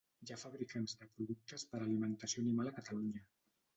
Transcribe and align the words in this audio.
Hi 0.27 0.31
ha 0.35 0.37
fabricants 0.43 0.95
de 1.01 1.09
productes 1.17 1.67
per 1.73 1.81
a 1.81 1.85
alimentació 1.91 2.47
animal 2.47 2.71
a 2.73 2.77
Catalunya. 2.79 3.27